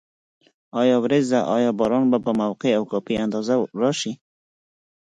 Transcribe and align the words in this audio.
آیا 0.81 0.95
وریځ 0.99 1.25
ده؟ 1.33 1.39
آیا 1.55 1.71
باران 1.79 2.05
به 2.11 2.17
په 2.25 2.31
موقع 2.41 2.71
او 2.79 2.83
کافي 2.91 3.15
اندازه 3.25 3.53
راشي؟ 3.81 4.13